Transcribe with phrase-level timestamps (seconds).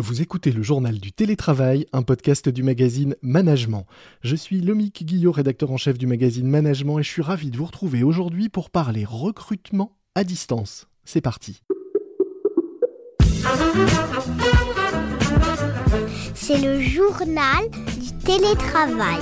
[0.00, 3.84] Vous écoutez le journal du télétravail, un podcast du magazine Management.
[4.22, 7.56] Je suis Lomique Guillot, rédacteur en chef du magazine Management, et je suis ravi de
[7.56, 10.86] vous retrouver aujourd'hui pour parler recrutement à distance.
[11.04, 11.62] C'est parti.
[16.32, 17.68] C'est le journal
[18.00, 19.18] du télétravail.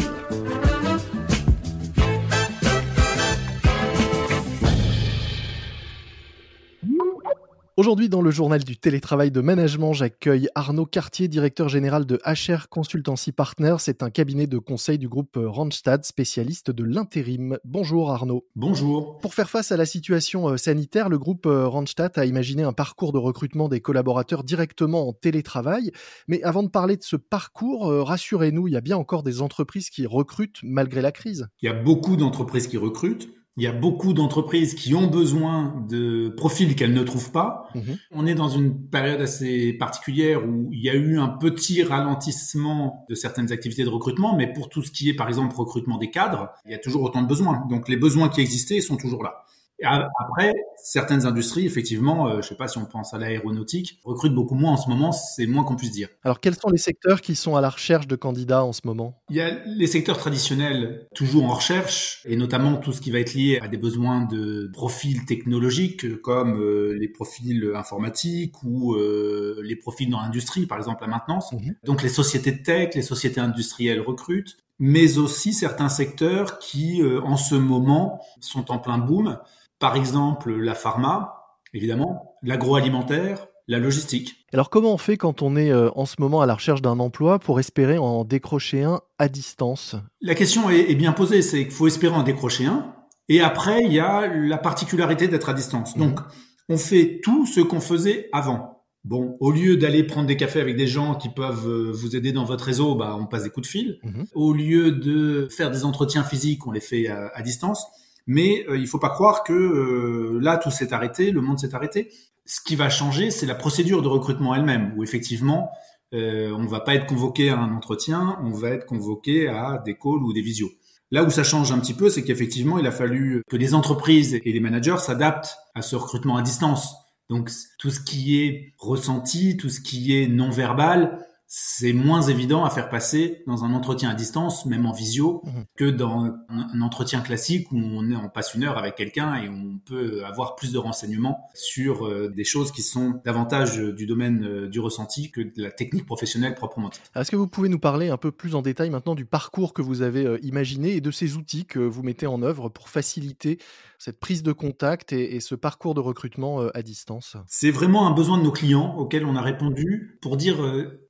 [7.78, 12.70] Aujourd'hui, dans le journal du télétravail de management, j'accueille Arnaud Cartier, directeur général de HR
[12.70, 13.76] Consultancy Partners.
[13.80, 17.58] C'est un cabinet de conseil du groupe Randstad, spécialiste de l'intérim.
[17.64, 18.46] Bonjour Arnaud.
[18.56, 19.18] Bonjour.
[19.18, 22.72] Pour faire face à la situation euh, sanitaire, le groupe euh, Randstad a imaginé un
[22.72, 25.92] parcours de recrutement des collaborateurs directement en télétravail.
[26.28, 29.42] Mais avant de parler de ce parcours, euh, rassurez-nous, il y a bien encore des
[29.42, 31.46] entreprises qui recrutent malgré la crise.
[31.60, 33.28] Il y a beaucoup d'entreprises qui recrutent.
[33.56, 37.68] Il y a beaucoup d'entreprises qui ont besoin de profils qu'elles ne trouvent pas.
[37.74, 37.96] Mhm.
[38.12, 43.06] On est dans une période assez particulière où il y a eu un petit ralentissement
[43.08, 46.10] de certaines activités de recrutement, mais pour tout ce qui est, par exemple, recrutement des
[46.10, 47.64] cadres, il y a toujours autant de besoins.
[47.70, 49.44] Donc les besoins qui existaient sont toujours là.
[49.84, 54.54] Après, certaines industries, effectivement, euh, je sais pas si on pense à l'aéronautique, recrutent beaucoup
[54.54, 56.08] moins en ce moment, c'est moins qu'on puisse dire.
[56.24, 59.20] Alors, quels sont les secteurs qui sont à la recherche de candidats en ce moment?
[59.30, 63.20] Il y a les secteurs traditionnels, toujours en recherche, et notamment tout ce qui va
[63.20, 69.60] être lié à des besoins de profils technologiques, comme euh, les profils informatiques ou euh,
[69.62, 71.52] les profils dans l'industrie, par exemple la maintenance.
[71.52, 71.76] Mhm.
[71.84, 77.38] Donc, les sociétés de tech, les sociétés industrielles recrutent mais aussi certains secteurs qui, en
[77.38, 79.38] ce moment, sont en plein boom
[79.78, 81.42] par exemple, la pharma,
[81.74, 84.46] évidemment, l'agroalimentaire, la logistique.
[84.52, 86.98] Alors comment on fait quand on est euh, en ce moment à la recherche d'un
[86.98, 89.96] emploi pour espérer en décrocher un à distance?
[90.20, 92.94] La question est, bien posée, c'est qu'il faut espérer en décrocher un.
[93.28, 95.96] Et après, il y a la particularité d'être à distance.
[95.96, 96.20] Donc,
[96.68, 98.84] on fait tout ce qu'on faisait avant.
[99.04, 102.32] Bon, au lieu d'aller prendre des cafés avec des gens qui peuvent euh, vous aider
[102.32, 103.98] dans votre réseau, bah, on passe des coups de fil.
[104.02, 104.26] Mhm.
[104.34, 107.84] Au lieu de faire des entretiens physiques, on les fait à distance.
[108.26, 111.74] Mais euh, il faut pas croire que euh, là tout s'est arrêté, le monde s'est
[111.74, 112.10] arrêté.
[112.44, 115.70] Ce qui va changer, c'est la procédure de recrutement elle-même, où effectivement
[116.14, 119.94] euh, on va pas être convoqué à un entretien, on va être convoqué à des
[119.94, 120.70] calls ou des visios.
[121.12, 124.34] Là où ça change un petit peu, c'est qu'effectivement, il a fallu que les entreprises
[124.34, 126.96] et les managers s'adaptent à ce recrutement à distance.
[127.28, 132.64] Donc tout ce qui est ressenti, tout ce qui est non verbal, c'est moins évident
[132.64, 135.64] à faire passer dans un entretien à distance, même en visio, mhm.
[135.76, 139.48] que dans un entretien classique où on, est, on passe une heure avec quelqu'un et
[139.48, 144.44] on peut avoir plus de renseignements sur euh, des choses qui sont davantage du domaine
[144.44, 147.10] euh, du ressenti que de la technique professionnelle proprement dite.
[147.14, 149.82] Est-ce que vous pouvez nous parler un peu plus en détail maintenant du parcours que
[149.82, 153.58] vous avez euh, imaginé et de ces outils que vous mettez en œuvre pour faciliter
[153.98, 157.36] cette prise de contact et, et ce parcours de recrutement à distance?
[157.46, 160.56] C'est vraiment un besoin de nos clients auquel on a répondu pour dire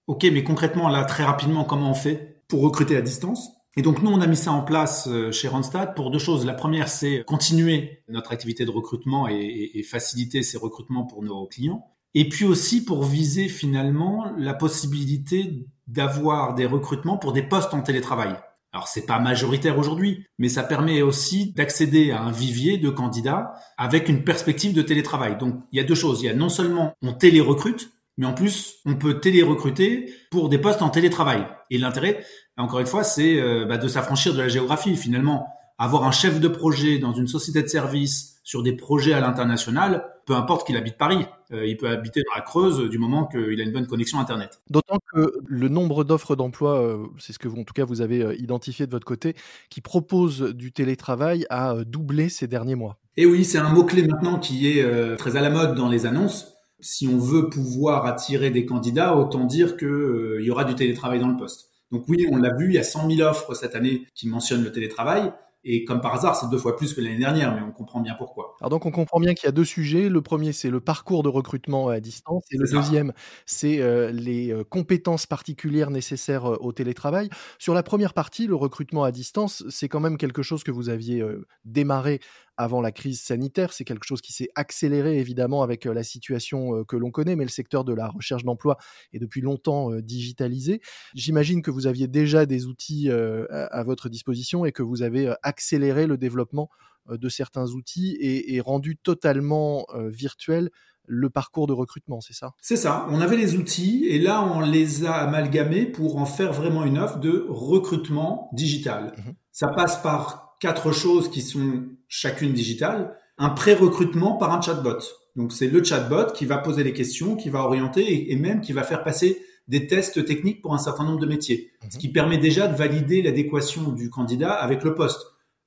[0.07, 3.51] OK, mais concrètement, là, très rapidement, comment on fait pour recruter à distance?
[3.79, 6.47] Et donc nous, on a mis ça en place euh, chez Randstad pour deux choses.
[6.47, 11.87] La première, c'est continuer notre activité de recrutement et, faciliter ces recrutements pour nos clients.
[12.15, 17.83] Et puis aussi pour viser finalement la possibilité d'avoir des recrutements pour des postes en
[17.83, 18.35] télétravail.
[18.73, 23.55] Alors c'est pas majoritaire aujourd'hui, mais ça permet aussi d'accéder à un vivier de candidats
[23.77, 25.37] avec une perspective de télétravail.
[25.37, 26.23] Donc il y a deux choses.
[26.23, 30.59] Il y a non seulement on télé-recrute, mais en plus, on peut télé-recruter pour des
[30.59, 31.47] postes en télétravail.
[31.71, 32.25] Et l'intérêt,
[32.57, 34.97] encore une fois, c'est euh, bah, de s'affranchir de la géographie.
[34.97, 35.47] Finalement,
[35.79, 40.07] avoir un chef de projet dans une société de service sur des projets à l'international,
[40.25, 43.61] peu importe qu'il habite Paris, euh, il peut habiter dans la Creuse du moment qu'il
[43.61, 44.61] a une bonne connexion Internet.
[44.71, 48.01] D'autant que le nombre d'offres d'emploi, euh, c'est ce que vous, en tout cas vous
[48.01, 49.35] avez identifié de votre côté,
[49.69, 52.99] qui propose du télétravail a doublé ces derniers mois.
[53.17, 56.56] Et oui, c'est un mot-clé maintenant qui est très à la mode dans les annonces
[56.81, 61.21] si on veut pouvoir attirer des candidats, autant dire qu'il euh, y aura du télétravail
[61.21, 61.71] dans le poste.
[61.91, 64.65] Donc oui, on l'a vu, il y a 100 000 offres cette année qui mentionnent
[64.65, 65.33] le télétravail.
[65.65, 68.15] Et comme par hasard, c'est deux fois plus que l'année dernière, mais on comprend bien
[68.15, 68.46] pourquoi.
[68.61, 70.09] Alors donc on comprend bien qu'il y a deux sujets.
[70.09, 73.13] Le premier, c'est le parcours de recrutement à distance, et le deuxième,
[73.45, 77.29] c'est euh, les euh, compétences particulières nécessaires au télétravail.
[77.59, 80.89] Sur la première partie, le recrutement à distance, c'est quand même quelque chose que vous
[80.89, 81.23] aviez
[81.65, 82.21] démarré
[82.57, 83.73] avant la crise sanitaire.
[83.73, 87.51] C'est quelque chose qui s'est accéléré évidemment avec la situation que l'on connaît, mais le
[87.51, 88.79] secteur de la recherche d'emploi
[89.13, 90.81] est depuis longtemps digitalisé.
[91.15, 96.07] J'imagine que vous aviez déjà des outils à, votre disposition et que vous avez accéléré
[96.07, 96.71] le développement
[97.09, 100.71] de certains outils et, rendu totalement virtuel
[101.09, 102.55] le parcours de recrutement, c'est ça?
[102.61, 103.07] C'est ça.
[103.11, 106.99] On avait les outils et là, on les a amalgamés pour en faire vraiment une
[106.99, 109.15] offre de recrutement digital.
[109.19, 113.17] Mmh ça passe par quatre choses qui sont chacune digitales.
[113.39, 114.99] Un pré-recrutement par un chatbot.
[115.35, 118.75] Donc c'est le chatbot qui va poser les questions, qui va orienter et, même qui
[118.75, 121.91] va faire passer des tests techniques pour un certain nombre de métiers, Mhm.
[121.91, 125.21] ce qui permet déjà de valider l'adéquation du candidat avec le poste,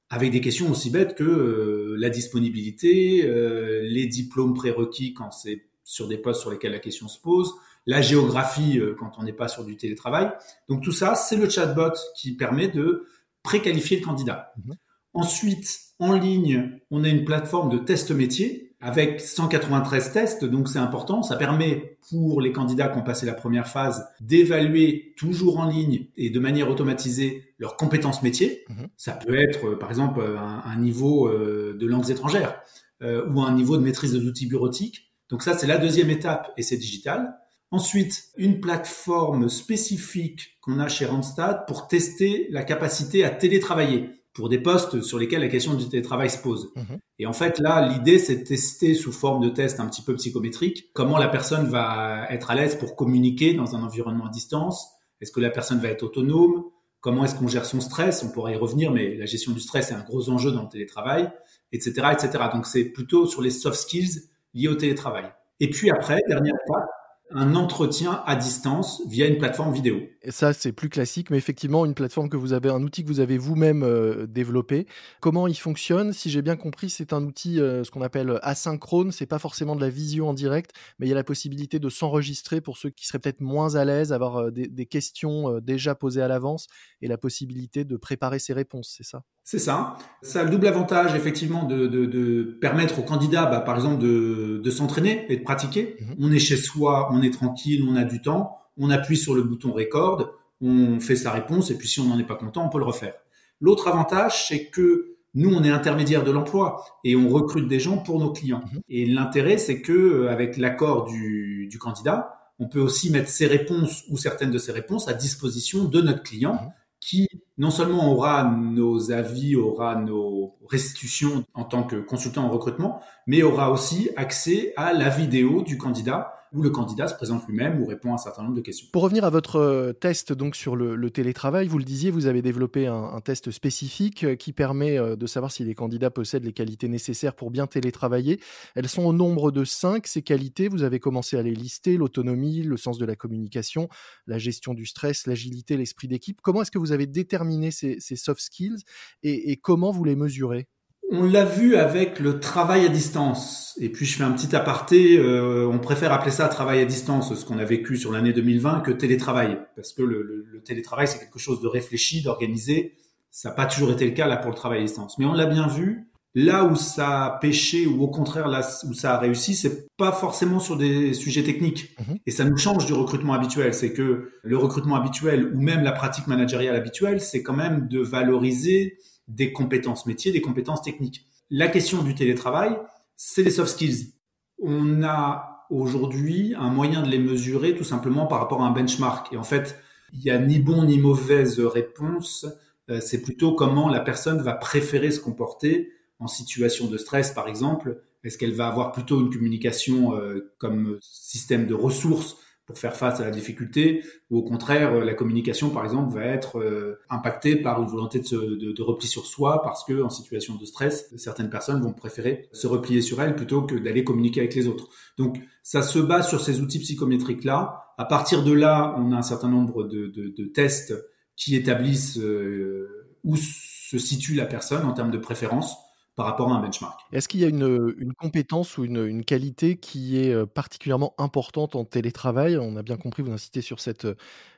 [0.10, 5.68] avec des questions aussi bêtes que euh, la disponibilité, euh, les diplômes prérequis quand c'est
[5.84, 7.54] sur des postes sur lesquels la question se pose,
[7.86, 10.32] la géographie euh, quand on n'est pas sur du télétravail.
[10.68, 13.08] Donc tout ça, c'est le chatbot qui permet de
[13.44, 14.54] préqualifier le candidat.
[14.66, 14.76] Mhm.
[15.14, 20.80] Ensuite, en ligne, on a une plateforme de test métier avec 193 tests, donc c'est
[20.80, 21.22] important.
[21.22, 26.08] Ça permet pour les candidats qui ont passé la première phase d'évaluer toujours en ligne
[26.16, 28.64] et de manière automatisée leurs compétences métiers.
[28.70, 28.88] Mhm.
[28.96, 32.62] Ça peut être, euh, par exemple, un, un niveau euh, de langues étrangères
[33.02, 35.12] euh, ou un niveau de maîtrise des outils bureautiques.
[35.30, 37.36] Donc ça, c'est la deuxième étape et c'est digital.
[37.72, 44.10] Ensuite, une plateforme spécifique qu'on a chez Randstad pour tester la capacité à télétravailler
[44.40, 46.72] pour des postes sur lesquels la question du télétravail se pose.
[46.78, 47.00] Mhm.
[47.20, 50.16] Et en fait, là, l'idée, c'est de tester sous forme de test un petit peu
[50.16, 54.88] psychométrique comment la personne va être à l'aise pour communiquer dans un environnement à distance.
[55.20, 56.64] Est-ce que la personne va être autonome?
[57.02, 58.24] Comment est-ce qu'on gère son stress?
[58.24, 60.70] On pourrait y revenir, mais la gestion du stress est un gros enjeu dans le
[60.70, 61.30] télétravail,
[61.74, 62.46] etc., etc.
[62.54, 64.22] Donc, c'est plutôt sur les soft skills
[64.54, 65.30] liés au télétravail.
[65.60, 66.90] Et puis après, dernière étape,
[67.32, 70.02] un entretien à distance via une plateforme vidéo.
[70.30, 73.20] Ça, c'est plus classique, mais effectivement, une plateforme que vous avez, un outil que vous
[73.20, 74.88] avez vous-même euh, développé.
[75.20, 76.12] Comment il fonctionne?
[76.12, 79.12] Si j'ai bien compris, c'est un outil, euh, ce qu'on appelle asynchrone.
[79.12, 81.90] C'est pas forcément de la visio en direct, mais il y a la possibilité de
[81.90, 85.96] s'enregistrer pour ceux qui seraient peut-être moins à l'aise, avoir euh, des, des questions déjà
[85.96, 86.68] posées à l'avance
[87.02, 88.94] et la possibilité de préparer ses réponses.
[88.98, 89.24] C'est ça?
[89.52, 89.98] C'est ça.
[90.22, 94.00] Ça a le double avantage, effectivement, de, de, de permettre aux candidats, bah, par exemple,
[94.00, 95.96] de, de s'entraîner et de pratiquer.
[96.00, 96.16] Mhm.
[96.20, 99.42] On est chez soi, on est tranquille, on a du temps, on appuie sur le
[99.42, 100.30] bouton record,
[100.62, 102.84] on fait sa réponse, et puis si on n'en est pas content, on peut le
[102.86, 103.16] refaire.
[103.60, 107.98] L'autre avantage, c'est que nous, on est intermédiaire de l'emploi et on recrute des gens
[107.98, 108.62] pour nos clients.
[108.72, 108.82] Mhm.
[108.90, 113.48] Et l'intérêt, c'est que euh, avec l'accord du, du candidat, on peut aussi mettre ses
[113.48, 116.72] réponses ou certaines de ses réponses à disposition de notre client Mhm.
[117.00, 117.28] qui
[117.60, 123.44] non seulement aura nos avis, aura nos restitutions en tant que consultant en recrutement, mais
[123.44, 127.86] aura aussi accès à la vidéo du candidat où le candidat se présente lui-même ou
[127.86, 128.88] répond à un certain nombre de questions.
[128.92, 132.42] Pour revenir à votre euh, test donc sur le, télétravail, vous le disiez, vous avez
[132.42, 136.54] développé un, test spécifique euh, qui permet euh, de savoir si les candidats possèdent les
[136.54, 138.40] qualités nécessaires pour bien télétravailler.
[138.76, 140.68] Elles sont au nombre de cinq, ces qualités.
[140.68, 143.90] Vous avez commencé à les lister, l'autonomie, le sens de la communication,
[144.26, 146.42] la gestion du stress, l'agilité, l'esprit d'équipe.
[146.42, 148.84] Comment est-ce que vous avez déterminé ces, ces soft skills
[149.24, 150.68] et, et comment vous les mesurez?
[151.12, 153.76] On l'a vu avec le travail à distance.
[153.82, 157.34] Et puis je fais un petit aparté, euh, on préfère appeler ça travail à distance,
[157.34, 159.58] ce qu'on a vécu sur l'année 2020, que télétravail.
[159.76, 162.96] Parce que le, le- le télétravail, c'est quelque chose de réfléchi, d'organisé.
[163.32, 165.18] Ça n'a pas toujours été le cas là pour le travail à distance.
[165.18, 168.94] Mais on l'a bien vu, là où ça a pêché, ou au contraire là où
[168.94, 171.96] ça a réussi, c'est pas forcément sur des sujets techniques.
[172.00, 172.18] Mhm.
[172.28, 173.74] Et ça nous change du recrutement habituel.
[173.74, 178.00] C'est que le recrutement habituel, ou même la pratique managériale habituelle, c'est quand même de
[178.00, 178.98] valoriser
[179.30, 181.26] des compétences métiers, des compétences techniques.
[181.50, 182.78] La question du télétravail,
[183.16, 184.14] c'est les soft skills.
[184.62, 189.32] On a aujourd'hui un moyen de les mesurer tout simplement par rapport à un benchmark.
[189.34, 189.80] Et en fait,
[190.14, 192.46] il n'y a ni bon ni mauvaise réponse.
[192.90, 197.48] Euh, C'est plutôt comment la personne va préférer se comporter en situation de stress, par
[197.48, 198.02] exemple.
[198.24, 202.38] Est-ce qu'elle va avoir plutôt une communication euh, comme système de ressources
[202.70, 206.24] pour faire face à la difficulté, ou au contraire, euh, la communication, par exemple, va
[206.24, 210.04] être euh, impactée par une volonté de, se- de, de repli sur soi, parce que
[210.04, 214.04] en situation de stress, certaines personnes vont préférer se replier sur elles plutôt que d'aller
[214.04, 214.88] communiquer avec les autres.
[215.18, 217.94] Donc, ça se base sur ces outils psychométriques-là.
[217.98, 220.94] À partir de là, on a un certain nombre de, de, tests
[221.36, 225.76] qui établissent euh, où se situe la personne en termes de préférence
[226.20, 227.00] par rapport à un benchmark.
[227.14, 231.14] Est-ce qu'il y a une, une compétence ou une, une qualité qui est euh, particulièrement
[231.18, 232.58] importante en télétravail?
[232.58, 234.16] On a bien compris, vous insistez sur cette euh,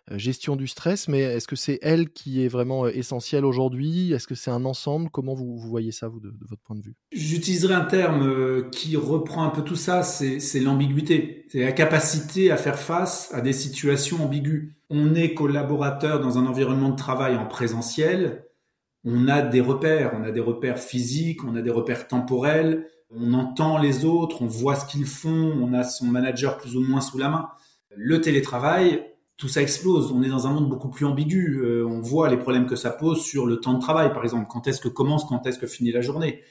[0.10, 4.12] gestion du stress, mais est-ce que c'est elle qui est vraiment euh, essentielle aujourd'hui?
[4.12, 5.12] Est-ce que c'est un ensemble?
[5.12, 6.96] Comment vous, vous voyez ça, vous, de, de votre point de vue?
[7.12, 11.46] J'utiliserai un terme euh, qui reprend un peu tout ça, c'est c'est l'ambiguïté.
[11.50, 14.72] C'est la capacité à faire face à des situations ambiguës.
[14.90, 18.46] On est collaborateur dans un environnement de travail en présentiel,
[19.06, 23.34] on a des repères, on a des repères physiques, on a des repères temporels, on
[23.34, 27.02] entend les autres, on voit ce qu'ils font, on a son manager plus ou moins
[27.02, 27.50] sous la main.
[27.96, 29.04] Le télétravail,
[29.38, 30.12] tout ça explose.
[30.12, 31.60] On est dans un monde beaucoup plus ambigu.
[31.64, 34.46] Euh, on voit les problèmes que ça pose sur le temps de travail, par exemple.
[34.50, 36.42] Quand est-ce que commence, quand est-ce que finit la journée?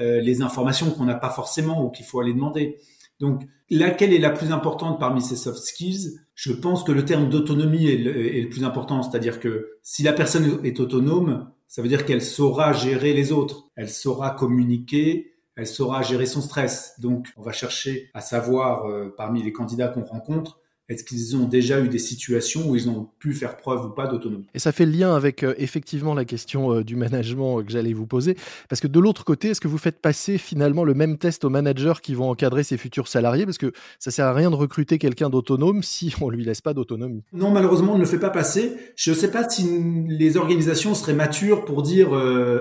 [0.00, 2.78] Euh, Les informations qu'on n'a pas forcément ou qu'il faut aller demander.
[3.20, 6.18] Donc, laquelle est la plus importante parmi ces soft skills?
[6.34, 9.02] Je pense que le terme d'autonomie est, le- est le plus important.
[9.02, 13.70] C'est-à-dire que si la personne est autonome, ça veut dire qu'elle saura gérer les autres.
[13.76, 17.00] Elle saura communiquer, elle saura gérer son stress.
[17.00, 20.60] Donc, on va chercher à savoir, euh, parmi les candidats qu'on rencontre,
[20.92, 24.06] est-ce qu'ils ont déjà eu des situations où ils ont pu faire preuve ou pas
[24.06, 24.46] d'autonomie?
[24.54, 27.72] Et ça fait le lien avec euh, effectivement la question euh, du management euh, que
[27.72, 28.36] j'allais vous poser.
[28.68, 31.50] Parce que de l'autre côté, est-ce que vous faites passer finalement le même test aux
[31.50, 33.44] managers qui vont encadrer ses futurs salariés?
[33.44, 36.74] Parce que ça sert à rien de recruter quelqu'un d'autonome si on lui laisse pas
[36.74, 37.24] d'autonomie.
[37.32, 38.74] Non, malheureusement, on ne le fait pas passer.
[38.96, 39.66] Je ne sais pas si
[40.08, 42.12] les organisations seraient matures pour dire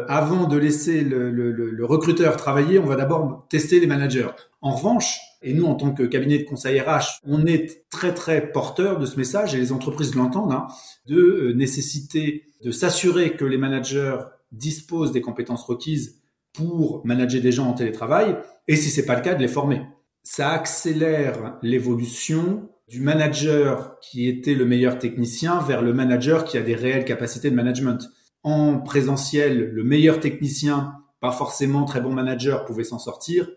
[0.07, 4.29] avant de laisser le, le recruteur travailler, on va d'abord tester les managers.
[4.61, 8.51] En revanche, et nous, en tant que cabinet de conseil RH, on est très très
[8.51, 10.67] porteur de ce message et les entreprises l'entendent, hein,
[11.07, 14.17] de euh, nécessité de s'assurer que les managers
[14.51, 16.21] disposent des compétences requises
[16.53, 19.81] pour manager des gens en télétravail et si c'est pas le cas, de les former.
[20.23, 26.61] Ça accélère l'évolution du manager qui était le meilleur technicien vers le manager qui a
[26.61, 28.09] des réelles capacités de management.
[28.43, 33.49] En présentiel, le meilleur technicien, pas forcément très bon manager, pouvait s'en sortir.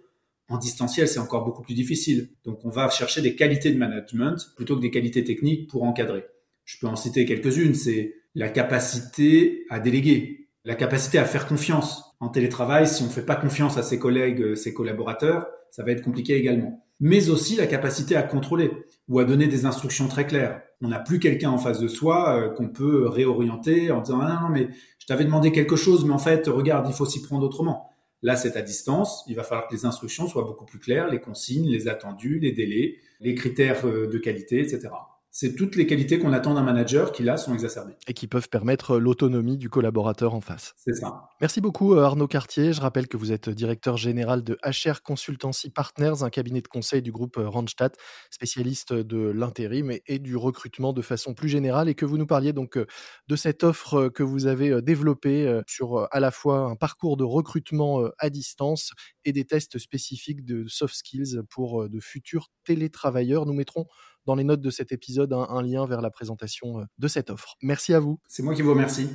[0.48, 2.30] En distanciel, c'est encore beaucoup plus difficile.
[2.44, 6.24] Donc, on va chercher des qualités de management plutôt que des qualités techniques pour encadrer.
[6.64, 7.74] Je peux en citer quelques-unes.
[7.74, 12.14] C'est la capacité à déléguer, la capacité à faire confiance.
[12.20, 15.82] En télétravail, si on ne fait pas confiance à ses collègues, euh, ses collaborateurs, ça
[15.82, 16.84] va être compliqué également.
[17.00, 18.70] Mais aussi la capacité à contrôler
[19.08, 20.62] ou à donner des instructions très claires.
[20.80, 24.40] On n'a plus quelqu'un en face de soi euh, qu'on peut réorienter en disant ah
[24.42, 27.44] non mais je t'avais demandé quelque chose mais en fait regarde il faut s'y prendre
[27.44, 27.90] autrement.
[28.24, 29.22] Là, c'est à distance.
[29.28, 32.52] Il va falloir que les instructions soient beaucoup plus claires, les consignes, les attendus, les
[32.52, 34.88] délais, les critères euh, de qualité, etc
[35.36, 37.96] c'est toutes les qualités qu'on attend d'un manager qui là sont exacerbées.
[38.06, 40.74] Et qui peuvent permettre l'autonomie du collaborateur en face.
[40.76, 41.28] C'est ça.
[41.40, 42.72] Merci beaucoup euh, Arnaud Cartier.
[42.72, 47.02] Je rappelle que vous êtes directeur général de HR Consultancy Partners, un cabinet de conseil
[47.02, 47.96] du groupe euh, Randstad,
[48.30, 52.52] spécialiste de l'intérim et, du recrutement de façon plus générale, et que vous nous parliez
[52.52, 52.86] donc euh,
[53.26, 58.04] de cette offre que vous avez développée sur à la fois un parcours de recrutement
[58.18, 58.92] à distance
[59.24, 63.46] et des tests spécifiques de soft skills pour de futurs télétravailleurs.
[63.46, 63.86] Nous mettrons
[64.26, 67.56] dans les notes de cet épisode un, lien vers la présentation euh, de cette offre.
[67.62, 68.18] Merci à vous.
[68.26, 69.08] C'est moi qui vous remercie.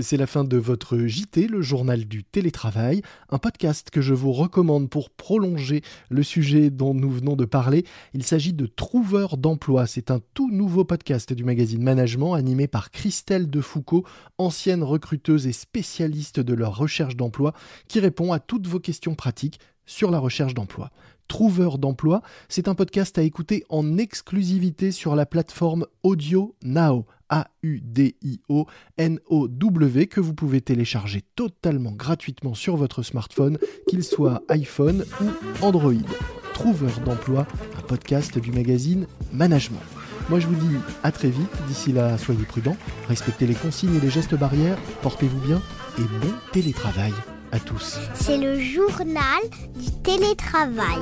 [0.00, 4.30] C'est la fin de votre JT, le journal du télétravail, un podcast que je vous
[4.30, 7.84] recommande pour prolonger le sujet dont nous venons de parler.
[8.14, 9.88] Il s'agit de Trouveur d'emploi.
[9.88, 14.04] C'est un tout nouveau podcast du magazine Management animé par Christelle Defoucault,
[14.38, 17.52] ancienne recruteuse et spécialiste de leur recherche d'emploi,
[17.88, 20.92] qui répond à toutes vos questions pratiques sur la recherche d'emploi.
[21.28, 27.04] Trouveur d'emploi, c'est un podcast à écouter en exclusivité sur la plateforme Audio Now.
[27.28, 28.66] A-U-D-I-O
[28.96, 35.92] N-O-W que vous pouvez télécharger totalement gratuitement sur votre smartphone, qu'il soit iPhone ou Android.
[36.54, 39.82] Trouveur d'emploi, un podcast du magazine Management.
[40.30, 42.76] Moi je vous dis à très vite, d'ici là soyez prudents,
[43.08, 45.60] respectez les consignes et les gestes barrières, portez-vous bien
[45.98, 47.12] et bon télétravail
[48.14, 49.40] C'est le journal
[49.76, 50.98] du télétravail.